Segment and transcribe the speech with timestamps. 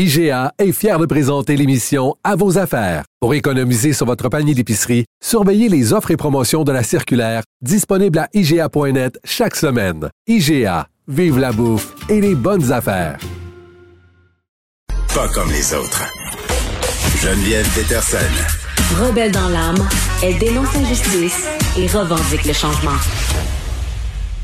[0.00, 3.02] IGA est fier de présenter l'émission À vos affaires.
[3.18, 8.20] Pour économiser sur votre panier d'épicerie, surveillez les offres et promotions de la circulaire disponible
[8.20, 10.08] à IGA.net chaque semaine.
[10.28, 13.18] IGA, vive la bouffe et les bonnes affaires.
[15.12, 16.04] Pas comme les autres.
[17.20, 18.18] Geneviève Peterson.
[19.02, 19.84] Rebelle dans l'âme,
[20.22, 21.44] elle dénonce l'injustice
[21.76, 22.92] et revendique le changement.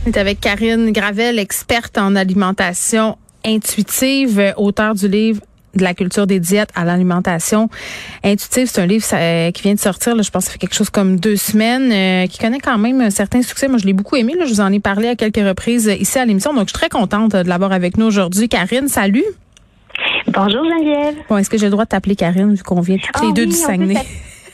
[0.04, 5.40] On est avec Karine Gravel, experte en alimentation intuitive, auteur du livre
[5.74, 7.68] de la culture des diètes à l'alimentation
[8.22, 8.68] intuitive.
[8.70, 10.74] C'est un livre euh, qui vient de sortir, là, je pense que ça fait quelque
[10.74, 13.68] chose comme deux semaines, euh, qui connaît quand même un certain succès.
[13.68, 14.34] Moi, je l'ai beaucoup aimé.
[14.38, 16.52] Là, je vous en ai parlé à quelques reprises ici à l'émission.
[16.54, 18.48] Donc, je suis très contente de l'avoir avec nous aujourd'hui.
[18.48, 19.24] Karine, salut.
[20.28, 21.14] Bonjour Geneviève.
[21.28, 23.32] Bon, est-ce que j'ai le droit de t'appeler Karine vu qu'on vient toutes les Ah
[23.34, 23.96] deux oui, du Saguenay?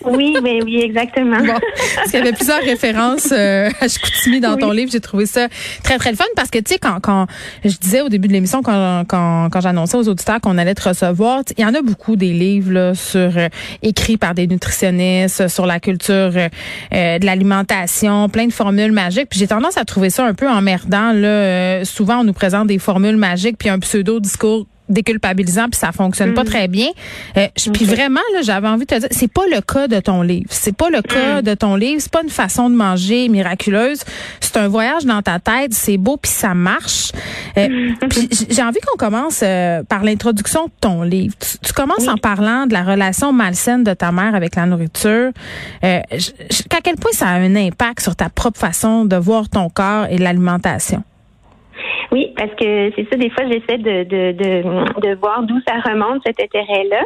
[0.04, 1.38] Oui, ben oui, exactement.
[1.38, 1.54] Bon,
[1.96, 4.90] parce qu'il y avait plusieurs références euh, à Chicoutimi dans ton livre.
[4.90, 5.48] J'ai trouvé ça
[5.82, 7.26] très, très le fun parce que, tu sais, quand, quand
[7.64, 10.88] je disais au début de l'émission, quand, quand, quand j'annonçais aux auditeurs qu'on allait te
[10.88, 13.48] recevoir, il y en a beaucoup des livres là, sur euh,
[13.82, 16.48] écrits par des nutritionnistes, sur la culture euh,
[16.92, 19.28] euh, de l'alimentation, plein de formules magiques.
[19.28, 21.12] Puis j'ai tendance à trouver ça un peu emmerdant.
[21.12, 21.84] Là.
[21.84, 26.44] Souvent, on nous présente des formules magiques puis un pseudo-discours déculpabilisant puis ça fonctionne pas
[26.44, 26.88] très bien.
[27.36, 30.22] Euh, Puis vraiment là, j'avais envie de te dire, c'est pas le cas de ton
[30.22, 30.46] livre.
[30.50, 32.00] C'est pas le cas de ton livre.
[32.00, 34.02] C'est pas une façon de manger miraculeuse.
[34.40, 35.72] C'est un voyage dans ta tête.
[35.72, 37.12] C'est beau puis ça marche.
[37.56, 41.34] Euh, puis j- j'ai envie qu'on commence euh, par l'introduction de ton livre.
[41.40, 45.30] Tu, tu commences en parlant de la relation malsaine de ta mère avec la nourriture.
[45.84, 46.00] Euh,
[46.82, 50.18] quel point ça a un impact sur ta propre façon de voir ton corps et
[50.18, 51.02] l'alimentation?
[52.12, 55.74] Oui, parce que c'est ça, des fois, j'essaie de, de, de, de voir d'où ça
[55.80, 57.02] remonte, cet intérêt-là.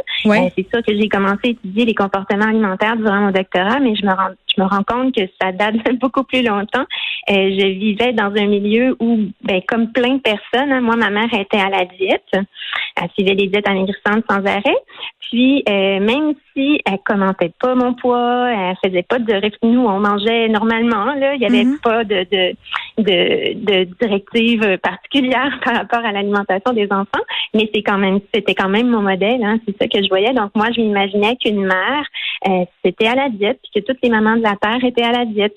[0.46, 3.94] Euh, c'est sûr que j'ai commencé à étudier les comportements alimentaires durant mon doctorat, mais
[3.94, 6.84] je me rends, je me rends compte que ça date de beaucoup plus longtemps.
[7.30, 11.10] Euh, je vivais dans un milieu où, ben, comme plein de personnes, hein, moi, ma
[11.10, 12.22] mère était à la diète.
[12.32, 14.76] Elle suivait les diètes amaigrissantes sans arrêt.
[15.20, 19.34] Puis, euh, même si elle commentait pas mon poids, elle faisait pas de
[19.64, 21.78] nous on mangeait normalement là, il y avait Mhm.
[21.82, 22.54] pas de de
[22.98, 27.24] de, de directive particulière par rapport à l'alimentation des enfants,
[27.54, 30.32] mais c'est quand même c'était quand même mon modèle, hein, c'est ça que je voyais.
[30.32, 32.04] Donc moi je m'imaginais qu'une mère
[32.48, 35.12] euh, c'était à la diète, puis que toutes les mamans de la terre étaient à
[35.12, 35.54] la diète.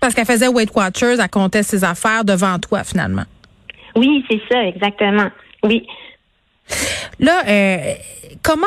[0.00, 3.24] Parce qu'elle faisait Weight Watchers, elle comptait ses affaires devant toi finalement.
[3.96, 5.28] Oui, c'est ça exactement.
[5.62, 5.86] Oui.
[7.20, 7.94] Là, euh,
[8.42, 8.66] comment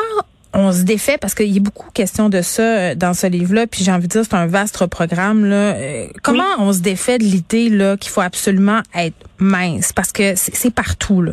[0.54, 1.18] on se défait?
[1.18, 4.08] Parce qu'il y a beaucoup question de ça euh, dans ce livre-là, puis j'ai envie
[4.08, 5.74] de dire c'est un vaste programme là.
[5.74, 10.34] Euh, comment on se défait de l'idée là qu'il faut absolument être mince parce que
[10.36, 11.32] c'est partout là.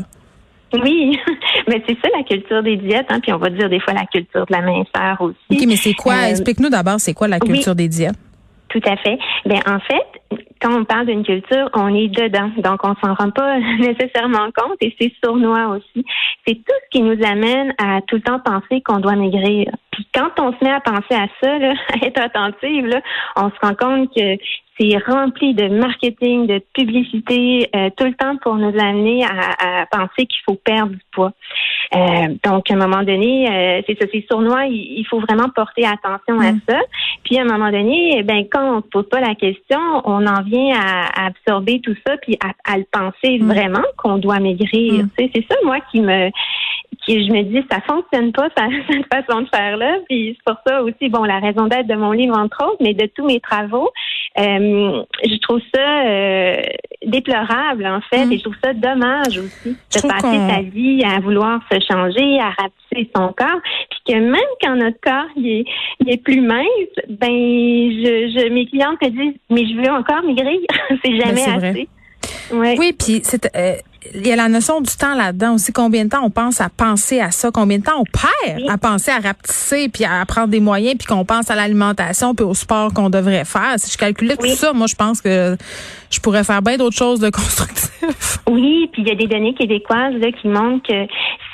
[0.74, 1.18] Oui,
[1.68, 4.06] mais c'est ça la culture des diètes, hein, puis on va dire des fois la
[4.06, 5.38] culture de la minceur aussi.
[5.52, 6.14] Ok, mais c'est quoi?
[6.14, 7.54] Euh, Explique-nous d'abord c'est quoi la oui.
[7.54, 8.16] culture des diètes?
[8.70, 9.18] Tout à fait.
[9.46, 13.30] Ben en fait, quand on parle d'une culture, on est dedans, donc on s'en rend
[13.30, 16.06] pas nécessairement compte et c'est sournois aussi.
[16.46, 19.72] C'est tout ce qui nous amène à tout le temps penser qu'on doit maigrir.
[19.92, 23.02] Puis quand on se met à penser à ça, là, à être attentive, là,
[23.36, 24.38] on se rend compte que
[24.78, 29.86] c'est rempli de marketing, de publicité, euh, tout le temps pour nous amener à, à
[29.86, 31.31] penser qu'il faut perdre du poids.
[31.96, 35.50] Euh, donc, à un moment donné, euh, c'est ça, c'est sournois, il, il faut vraiment
[35.56, 36.80] porter attention à ça.
[37.24, 40.25] Puis, à un moment donné, eh ben, quand on se pose pas la question, on
[40.25, 44.40] en vient à, à absorber tout ça, puis à, à le penser vraiment qu'on doit
[44.40, 45.06] maigrir.
[45.06, 45.09] Mm.
[45.18, 46.31] C'est ça, moi, qui me
[47.06, 50.53] qui je me dis ça fonctionne pas ça, cette façon de faire là puis c'est
[50.53, 53.25] pour ça aussi bon la raison d'être de mon livre entre autres mais de tous
[53.25, 53.90] mes travaux
[54.38, 56.62] euh, je trouve ça euh,
[57.06, 58.31] déplorable en fait Mm.
[58.31, 62.40] et je trouve ça dommage aussi Je de passer sa vie à vouloir se changer
[62.40, 65.66] à rapetisser son corps puis que même quand notre corps il est,
[66.02, 66.66] il est plus mince
[67.09, 70.59] ben je, je mes clientes me disent mais je veux encore maigrir
[71.03, 71.70] c'est jamais Ben, vrai.
[71.70, 71.88] assez
[72.52, 72.76] Ouais.
[72.78, 73.73] Oui, puis c'est euh,
[74.13, 75.73] il y a la notion du temps là-dedans aussi.
[75.73, 77.49] Combien de temps on pense à penser à ça?
[77.52, 81.07] Combien de temps on perd à penser à rapetisser puis à prendre des moyens puis
[81.07, 83.73] qu'on pense à l'alimentation puis au sport qu'on devrait faire?
[83.78, 84.52] Si je calculais Oui.
[84.52, 85.57] tout ça, moi, je pense que
[86.11, 88.40] je pourrais faire bien d'autres choses de constructif.
[88.47, 91.05] Oui, puis il y a des données québécoises là, qui montrent que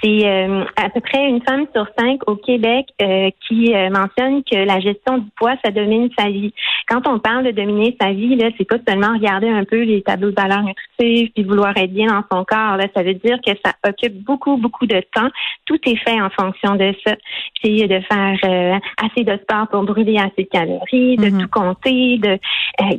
[0.04, 4.44] c'est euh, à peu près une femme sur cinq au Québec euh, qui euh, mentionne
[4.44, 6.54] que la gestion du poids, ça domine sa vie.
[6.88, 10.02] Quand on parle de dominer sa vie, là, c'est pas seulement regarder un peu les
[10.02, 12.78] tableaux de valeurs nutritives puis vouloir être bien dans son corps.
[12.78, 15.30] Là, ça veut dire que ça occupe beaucoup, beaucoup de temps.
[15.66, 17.16] Tout est fait en fonction de ça.
[17.64, 21.42] Puis de faire assez de sport pour brûler assez de calories, de Mhm.
[21.44, 22.40] tout compter, de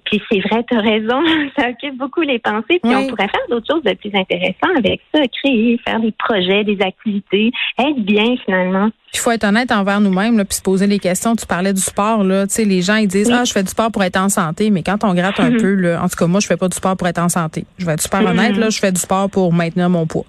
[0.04, 1.20] puis c'est vrai, tu as raison,
[1.56, 2.78] ça occupe beaucoup les pensées.
[2.81, 2.94] Puis Oui.
[2.96, 6.75] on pourrait faire d'autres choses de plus intéressantes avec ça, créer, faire des projets, des
[6.75, 8.91] activités, être bien finalement.
[9.15, 11.37] Il faut être honnête envers nous-mêmes, là, puis se poser les questions.
[11.37, 12.47] Tu parlais du sport, là.
[12.47, 13.35] Tu sais, les gens, ils disent, Oui.
[13.39, 14.71] ah, je fais du sport pour être en santé.
[14.71, 15.61] Mais quand on gratte un Mhm.
[15.61, 17.65] peu, là, en tout cas, moi, je fais pas du sport pour être en santé.
[17.79, 18.27] Je vais être super Mhm.
[18.29, 18.71] honnête, là.
[18.71, 20.25] Je fais du sport pour maintenir mon poids.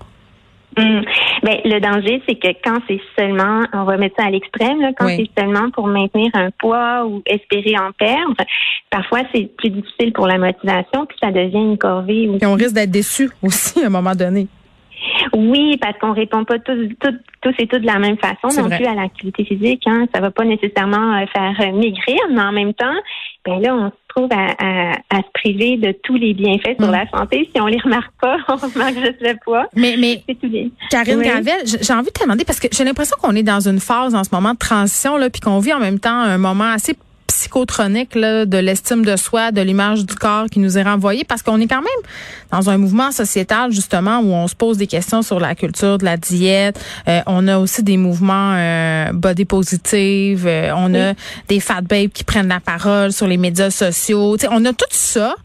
[0.75, 1.03] Hum.
[1.43, 4.89] Ben, le danger, c'est que quand c'est seulement, on va mettre ça à l'extrême, là,
[4.97, 5.29] quand Oui.
[5.35, 8.33] c'est seulement pour maintenir un poids ou espérer en perdre,
[8.89, 12.27] parfois c'est plus difficile pour la motivation, puis ça devient une corvée.
[12.27, 12.39] aussi.
[12.39, 14.47] Puis on risque d'être déçu aussi à un moment donné.
[15.33, 18.67] Oui, parce qu'on répond pas tous, tous, tous et toutes de la même façon non
[18.67, 18.77] vrai.
[18.77, 19.83] plus à l'activité physique.
[19.85, 20.05] Hein.
[20.13, 22.93] Ça va pas nécessairement euh, faire euh, maigrir, mais en même temps,
[23.45, 26.87] ben là, on se trouve à, à, à se priver de tous les bienfaits sur
[26.87, 26.91] Mm.
[26.91, 27.49] la santé.
[27.53, 29.65] Si on les remarque pas, on remarque juste le poids.
[29.75, 30.47] Mais, mais tout.
[30.89, 31.25] Karine Oui.
[31.81, 34.23] J'ai envie de te demander parce que j'ai l'impression qu'on est dans une phase en
[34.23, 36.93] ce moment de transition là, puis qu'on vit en même temps un moment assez
[37.47, 41.41] psychotronique là, de l'estime de soi, de l'image du corps qui nous est renvoyée parce
[41.41, 42.03] qu'on est quand même
[42.51, 46.05] dans un mouvement sociétal justement où on se pose des questions sur la culture de
[46.05, 46.79] la diète.
[47.09, 50.45] Euh, on a aussi des mouvements euh, body positive.
[50.47, 51.13] euh, on a
[51.49, 54.37] des fat babes qui prennent la parole sur les médias sociaux.
[54.49, 55.35] On a tout ça.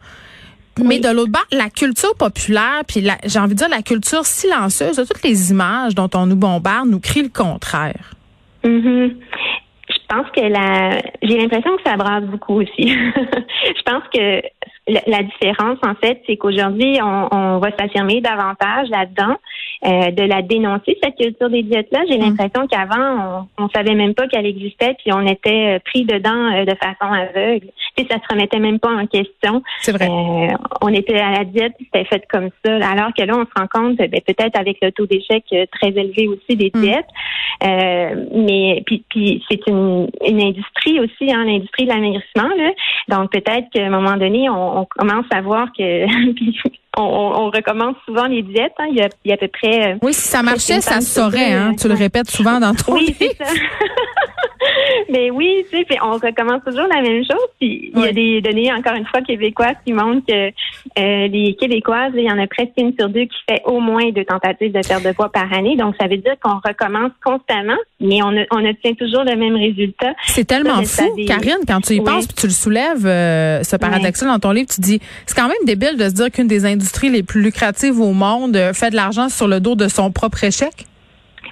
[0.79, 1.00] Mais Oui.
[1.00, 5.03] de l'autre bord, la culture populaire, puis j'ai envie de dire la culture silencieuse de
[5.03, 8.15] toutes les images dont on nous bombarde nous crie le contraire.
[8.65, 9.11] Mhm.
[10.10, 12.88] Je pense que la, j'ai l'impression que ça brasse beaucoup aussi.
[12.88, 14.43] je pense que
[14.88, 19.37] la, la différence, en fait, c'est qu'aujourd'hui, on, on va s'affirmer davantage là-dedans,
[19.87, 22.00] euh, de la dénoncer, cette culture des diètes-là.
[22.08, 22.23] J'ai Mm.
[22.23, 26.52] l'impression qu'avant, on, on savait même pas qu'elle existait, puis on était euh, pris dedans
[26.52, 27.69] euh, de façon aveugle.
[27.96, 29.62] Puis ça se remettait même pas en question.
[29.81, 30.08] C'est vrai.
[30.08, 32.75] Euh, on était à la diète, puis c'était fait comme ça.
[32.88, 35.88] Alors que là, on se rend compte, ben, peut-être avec le taux d'échec euh, très
[35.88, 36.81] élevé aussi des Mm.
[36.81, 37.06] diètes,
[37.64, 42.49] euh, mais puis, puis c'est une, une industrie aussi, hein, l'industrie de l'amaigrissement.
[42.56, 42.70] Là.
[43.08, 46.60] Donc peut-être qu'à un moment donné, on, on commence à voir que puis
[46.96, 48.72] on, on, souvent les diètes.
[48.78, 48.86] Hein.
[48.90, 51.00] Il, y a, il y a à peu près euh, Oui, si ça marchait, ça
[51.00, 51.52] se saurait.
[51.52, 51.72] Hein?
[51.72, 53.44] euh, Tu le répètes souvent dans ton oui, c'est ça.
[55.10, 57.49] Mais oui, tu sais, puis on recommence toujours la même chose.
[57.58, 60.49] Puis il y a des données, encore une fois, québécoises qui montrent que
[60.99, 64.10] euh, les Québécoises, il y en a presque une sur deux qui fait au moins
[64.10, 65.76] deux tentatives de perte de poids par année.
[65.76, 70.12] Donc, ça veut dire qu'on recommence constamment, mais on, on obtient toujours le même résultat.
[70.26, 72.04] C'est tellement Ça, fou, des- Karine, quand tu y Oui.
[72.04, 75.49] penses puis tu le soulèves, euh, ce paradoxe dans ton livre, tu dis, c'est quand
[75.49, 78.90] même débile de se dire qu'une des industries les plus lucratives au monde euh, fait
[78.90, 80.72] de l'argent sur le dos de son propre échec.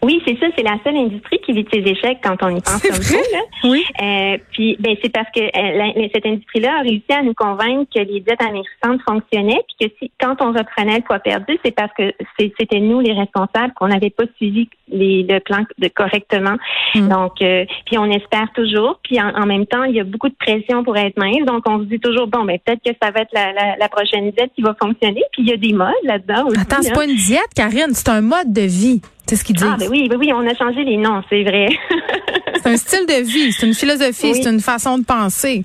[0.02, 2.60] Oui, c'est ça, c'est la seule industrie qui vit de ses échecs quand on y
[2.60, 3.16] pense comme ça.
[3.16, 3.38] Là.
[3.64, 3.82] Oui.
[4.02, 7.90] Euh, puis ben c'est parce que euh, la- cette industrie-là a réussi à nous convaincre
[7.94, 11.74] que les diètes amaigrissantes fonctionnaient, puis que si quand on reprenait le poids perdu, c'est
[11.74, 12.12] parce que
[12.58, 16.56] c'était nous les responsables qu'on n'avait pas suivi les, le plan de correctement.
[16.94, 17.08] Mm.
[17.08, 19.00] Donc, euh, puis on espère toujours.
[19.02, 21.62] Puis en, en même temps, il y a beaucoup de pression pour être mince, donc
[21.68, 24.30] on se dit toujours bon, ben peut-être que ça va être la, la, la prochaine
[24.30, 25.22] diète qui va fonctionner.
[25.32, 26.60] Puis il y a des modes là-dedans aussi.
[26.60, 29.00] Attends, c'est pas une diète, Karine, c'est un mode de vie.
[29.28, 29.66] C'est ce qu'ils disent.
[29.70, 31.66] Ah ben oui, ben oui, on a changé les noms, c'est vrai.
[32.62, 34.40] C'est un style de vie, c'est une philosophie, Oui.
[34.42, 35.62] c'est une façon de penser.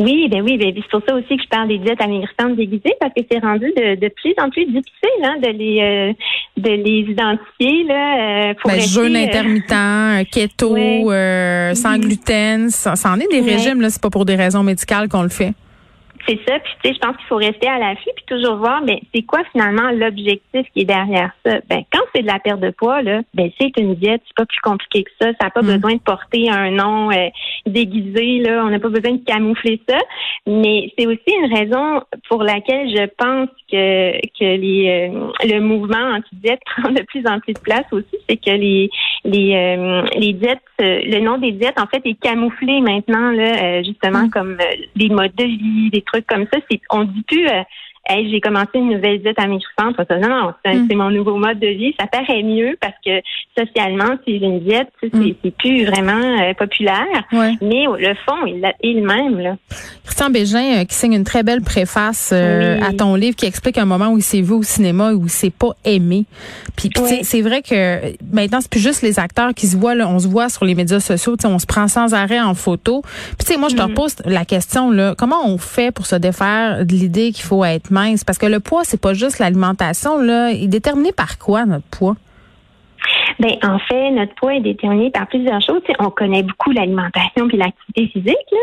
[0.00, 2.94] Oui, ben oui, ben c'est pour ça aussi que je parle des diètes amaigrissantes déguisées
[3.00, 6.12] parce que c'est rendu de, de plus en plus difficile hein, de les euh,
[6.56, 8.50] de les identifier là.
[8.50, 11.72] Euh, pour Ben, jeûne euh, intermittent, keto, Ouais.
[11.74, 13.52] sans gluten, ça, ça en est des Ouais.
[13.54, 15.52] régimes là, c'est pas pour des raisons médicales qu'on le fait.
[16.28, 18.82] C'est ça, puis tu sais, je pense qu'il faut rester à l'affût puis toujours voir,
[18.82, 21.58] ben c'est quoi finalement l'objectif qui est derrière ça?
[21.70, 24.44] Ben quand c'est de la perte de poids là, ben c'est une diète, c'est pas
[24.44, 25.28] plus compliqué que ça.
[25.40, 25.74] Ça n'a pas Mm.
[25.74, 27.28] besoin de porter un nom euh,
[27.66, 29.96] déguisé là, on n'a pas besoin de camoufler ça.
[30.46, 36.14] Mais c'est aussi une raison pour laquelle je pense que que les euh, le mouvement
[36.16, 38.90] anti-diète prend de plus en plus de place aussi, c'est que les
[39.24, 43.62] les euh, les diètes, euh, le nom des diètes en fait est camouflé maintenant là,
[43.62, 44.30] euh, justement Mm.
[44.30, 44.64] comme euh,
[44.96, 46.58] des modes de vie, des trucs comme ça.
[46.90, 47.62] On dit plus euh,
[48.08, 49.96] Hey, j'ai commencé une nouvelle diète amaigrissante.
[49.96, 50.86] Ça, Non, non, c'est Mm.
[50.90, 51.94] c'est mon nouveau mode de vie.
[52.00, 53.20] Ça paraît mieux parce que
[53.58, 55.34] socialement, c'est une diète, tu sais, Mm.
[55.44, 57.06] c'est plus vraiment euh, populaire.
[57.32, 57.52] Ouais.
[57.60, 59.38] Mais le fond, il est le même.
[59.40, 59.56] Là.
[60.04, 62.84] Christian Bégin euh, qui signe une très belle préface euh, Oui.
[62.88, 65.30] à ton livre qui explique un moment où il s'est vu au cinéma où il
[65.30, 66.24] s'est pas aimé.
[66.76, 67.18] Puis, Oui.
[67.22, 70.28] c'est vrai que maintenant c'est plus juste les acteurs qui se voient là, on se
[70.28, 73.02] voit sur les médias sociaux, on se prend sans arrêt en photo.
[73.02, 73.88] Puis tu sais moi je te Mhm.
[73.90, 77.90] repose la question là, comment on fait pour se défaire de l'idée qu'il faut être
[77.98, 81.64] mince parce que le poids c'est pas juste l'alimentation là, il est déterminé par quoi
[81.66, 82.16] notre poids?
[83.38, 85.80] Ben, en fait, notre poids est déterminé par plusieurs choses.
[86.00, 88.54] on connaît beaucoup l'alimentation puis l'activité physique.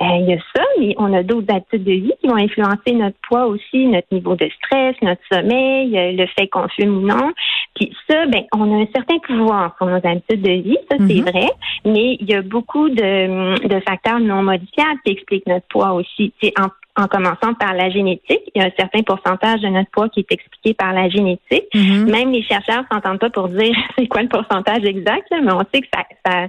[0.00, 2.92] Euh, il y a ça, mais on a d'autres habitudes de vie qui vont influencer
[2.92, 7.06] notre poids aussi, notre niveau de stress, notre sommeil, euh, le fait qu'on fume ou
[7.06, 7.32] non.
[7.76, 11.14] Puis ça, ben, on a un certain pouvoir sur nos habitudes de vie, ça c'est
[11.14, 11.22] mhm.
[11.22, 11.50] vrai,
[11.84, 16.32] mais il y a beaucoup de, de facteurs non modifiables qui expliquent notre poids aussi.
[16.58, 18.42] En en commençant par la génétique.
[18.54, 21.66] Il y a un certain pourcentage de notre poids qui est expliqué par la génétique.
[21.74, 22.10] Mm-hmm.
[22.10, 25.80] Même les chercheurs s'entendent pas pour dire c'est quoi le pourcentage exact, mais on sait
[25.80, 26.46] que ça, ça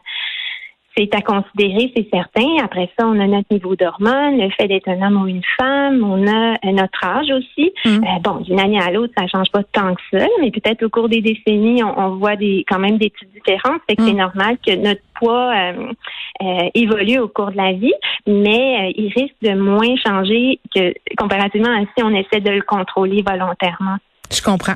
[0.98, 2.64] c'est à considérer, c'est certain.
[2.64, 6.04] Après ça, on a notre niveau d'hormones, le fait d'être un homme ou une femme,
[6.04, 7.74] on a euh, notre âge aussi.
[7.84, 7.90] Mm.
[7.90, 10.90] Euh, bon, d'une année à l'autre, ça change pas tant que ça, mais peut-être au
[10.90, 13.82] cours des décennies, on, voit des quand même des petites différences.
[13.90, 14.18] Fait que c'est mm.
[14.18, 17.94] normal que notre poids euh, évolue au cours de la vie,
[18.25, 23.24] mais il risque de moins changer que comparativement à si on essaie de le contrôler
[23.25, 23.98] volontairement.
[24.32, 24.75] Je comprends.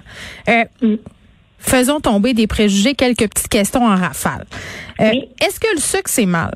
[0.81, 0.95] Mm
[1.59, 4.45] faisons tomber des préjugés, quelques petites questions en rafale.
[4.99, 5.11] Euh,
[5.41, 6.55] est-ce que le sucre, c'est mal?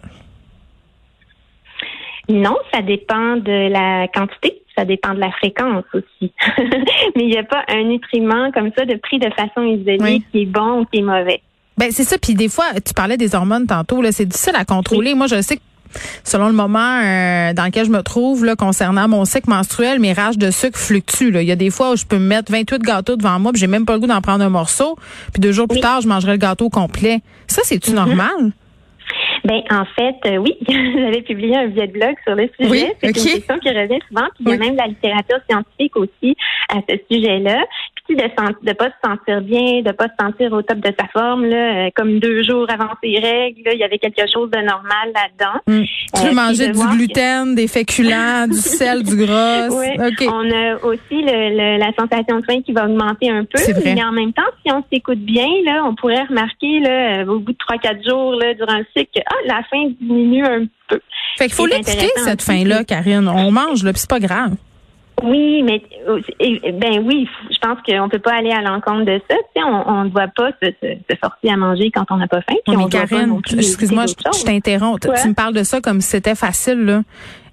[2.30, 6.32] Non, ça dépend de la quantité, ça dépend de la fréquence aussi.
[7.16, 10.44] Mais il n'y a pas un nutriment comme ça de pris de façon isolée qui
[10.44, 11.42] est bon ou qui est mauvais.
[11.78, 12.18] Ben c'est ça.
[12.18, 14.02] Puis des fois, tu parlais des hormones tantôt.
[14.02, 15.16] Là, c'est difficile à contrôler.
[15.16, 15.62] Moi, je sais que
[16.24, 20.14] selon le moment euh, dans lequel je me trouve là, concernant mon cycle menstruel, mes
[20.14, 21.32] rages de sucre fluctuent.
[21.32, 21.42] Là.
[21.42, 23.60] Il y a des fois où je peux me mettre 28 gâteaux devant moi, puis
[23.60, 24.98] j'ai même pas le goût d'en prendre un morceau,
[25.32, 27.22] puis deux jours plus tard, je mangerai le gâteau complet.
[27.48, 27.96] Ça, c'est-tu mm-hmm.
[27.96, 28.54] normal?
[29.44, 32.96] Ben en fait, euh, oui, j'avais publié un billet de blog sur le sujet.
[33.02, 34.28] c'est une question qui revient souvent.
[34.36, 36.36] Puis il y a même de la littérature scientifique aussi
[36.70, 37.64] à ce sujet-là
[38.10, 41.46] de ne pas se sentir bien, de pas se sentir au top de sa forme,
[41.46, 45.14] là, euh, comme deux jours avant ses règles, il y avait quelque chose de normal
[45.14, 45.60] là-dedans.
[45.68, 45.86] Mm.
[46.14, 49.70] Tu veux euh, manger du gluten, des féculents, du sel, du gras?
[49.70, 50.28] Oui.
[50.28, 53.62] On a aussi le, la sensation de faim qui va augmenter un peu.
[53.62, 53.94] Vrai.
[53.96, 57.40] Mais en même temps, si on s'écoute bien, là, on pourrait remarquer là, euh, au
[57.40, 60.66] bout de trois, quatre jours là, durant le cycle que ah, la faim diminue un
[60.90, 61.00] peu.
[61.38, 63.28] Fait qu'il faut l'écouter, cette faim-là, Karine.
[63.28, 64.56] On mange, là, puis c'est pas grave.
[65.22, 65.82] Oui, mais
[66.74, 69.36] ben oui, je pense qu'on peut pas aller à l'encontre de ça.
[69.56, 72.42] Tu sais, on ne doit pas se, se, forcer à manger quand on n'a pas
[72.42, 72.56] faim.
[72.68, 75.00] mais Karine, excuse-moi, je, t'interromps.
[75.00, 77.02] Tu me parles de ça comme si c'était facile là.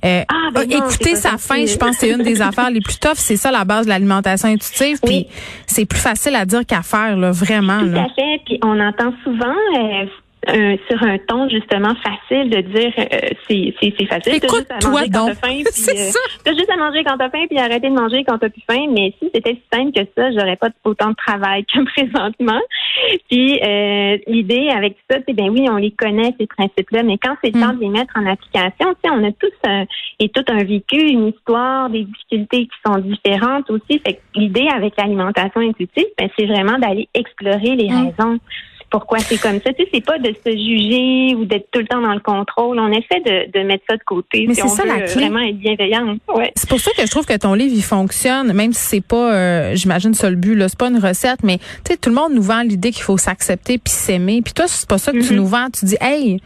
[0.03, 2.99] Euh, ah, ben écouter sa faim, je pense que c'est une des affaires les plus
[2.99, 3.17] tough.
[3.17, 4.99] C'est ça la base de l'alimentation intuitive.
[5.05, 5.27] Puis
[5.67, 7.81] c'est plus facile à dire qu'à faire, là, vraiment.
[7.81, 8.41] Tout à fait.
[8.47, 9.55] Puis on entend souvent.
[9.77, 10.07] Euh,
[10.49, 14.89] euh, sur un ton justement facile de dire euh, c'est c'est facile Écoute, juste à
[14.89, 17.95] manger quand t'as faim puis euh, juste à manger quand t'as faim puis arrêter de
[17.95, 18.87] manger quand t'as plus faim.
[18.91, 22.61] Mais si c'était si simple que ça j'aurais pas autant de travail que présentement.
[23.29, 27.19] Puis euh, l'idée avec ça c'est ben oui on les connaît ces principes là mais
[27.19, 27.77] quand c'est le temps mm.
[27.77, 29.85] de les mettre en application tu sais on a tous un,
[30.21, 33.99] et tout un vécu une histoire des difficultés qui sont différentes aussi.
[33.99, 38.07] Fait l'idée avec l'alimentation intuitive ben c'est vraiment d'aller explorer les mm.
[38.07, 38.39] raisons
[38.91, 39.73] pourquoi c'est comme ça.
[39.73, 42.79] Tu sais, c'est pas de se juger ou d'être tout le temps dans le contrôle.
[42.79, 44.47] On essaie de, de mettre ça de côté.
[44.49, 45.29] Mais c'est ça la clé.
[45.29, 46.17] Vraiment être bienveillant.
[46.35, 46.53] Ouais.
[46.57, 49.35] C'est pour ça que je trouve que ton livre il fonctionne, même si c'est pas,
[49.35, 50.55] euh, j'imagine ça le but.
[50.55, 53.03] Là, c'est pas une recette, mais tu sais, tout le monde nous vend l'idée qu'il
[53.03, 54.43] faut s'accepter puis s'aimer.
[54.43, 55.37] Puis toi, c'est pas ça que tu mm-hmm.
[55.37, 55.67] nous vends.
[55.73, 56.41] Tu dis, hey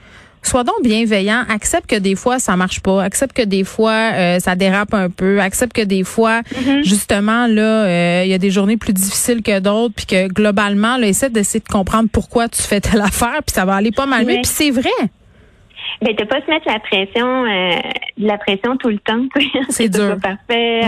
[0.48, 4.38] sois donc bienveillant, accepte que des fois ça marche pas, accepte que des fois euh,
[4.38, 6.84] ça dérape un peu, accepte que des fois mm-hmm.
[6.84, 10.96] justement là euh, il y a des journées plus difficiles que d'autres puis que globalement
[10.96, 14.06] là essaie d'essayer de comprendre pourquoi tu fais telle affaire puis ça va aller pas
[14.06, 14.34] mal mieux.
[14.42, 14.90] Puis c'est vrai.
[16.02, 17.80] Ben, de pas se mettre la pression, euh,
[18.18, 19.24] la pression tout le temps.
[19.68, 20.16] C'est dur.
[20.20, 20.80] Pas parfait.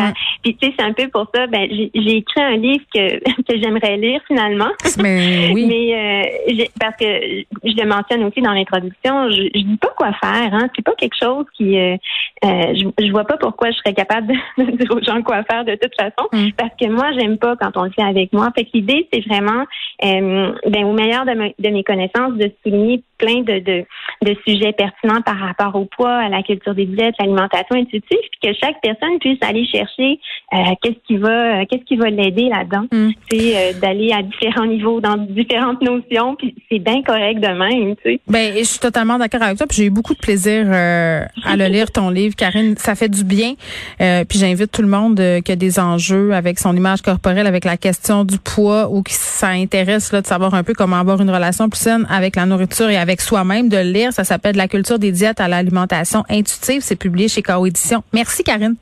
[0.42, 1.46] Puis tu sais, c'est un peu pour ça.
[1.46, 4.70] Ben, j'ai écrit un livre que que j'aimerais lire finalement.
[4.98, 5.66] Mais oui.
[5.66, 10.12] Mais euh, parce que je le mentionne aussi dans l'introduction, je, je dis pas quoi
[10.12, 10.52] faire.
[10.54, 10.68] Hein.
[10.74, 11.78] C'est pas quelque chose qui.
[11.78, 11.96] Euh,
[12.44, 14.28] euh je, je vois pas pourquoi je serais capable
[14.58, 16.28] de, dire aux gens quoi faire de toute façon.
[16.32, 16.50] Mm.
[16.56, 18.50] Parce que moi, j'aime pas quand on le fait avec moi.
[18.56, 19.64] Fait que l'idée, c'est vraiment,
[20.04, 23.84] euh, ben, au meilleur de, de mes connaissances, de souligner plein de, de,
[24.22, 28.50] de sujets pertinents par rapport au poids, à la culture des diètes, l'alimentation intuitive, puis
[28.50, 30.18] que chaque personne puisse aller chercher
[30.52, 32.86] euh, qu'est-ce qui va qu'est-ce qui va l'aider là-dedans.
[32.92, 33.10] Mm.
[33.30, 37.96] C'est euh, d'aller à différents niveaux dans différentes notions, puis c'est bien correct de même,
[37.96, 38.20] tu sais.
[38.28, 41.56] Ben, je suis totalement d'accord avec toi, puis j'ai eu beaucoup de plaisir euh, à
[41.56, 42.76] le lire ton livre, Karine.
[42.76, 43.54] Ça fait du bien.
[43.98, 47.76] puis j'invite tout le monde qui a des enjeux avec son image corporelle, avec la
[47.76, 51.68] question du poids ou qui s'intéresse là de savoir un peu comment avoir une relation
[51.68, 54.12] plus saine avec la nourriture et avec soi-même de lire.
[54.12, 56.82] Ça s'appelle La culture des diètes à l'alimentation intuitive.
[56.82, 58.02] C'est publié chez Kao Édition.
[58.12, 58.76] Merci, Karine.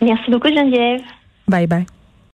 [0.00, 1.00] Merci beaucoup, Geneviève.
[1.48, 2.01] Bye bye.